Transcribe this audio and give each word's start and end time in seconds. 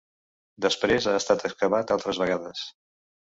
Després 0.65 1.07
ha 1.11 1.13
estat 1.19 1.45
excavat 1.51 1.95
altres 1.97 2.21
vegades. 2.25 2.65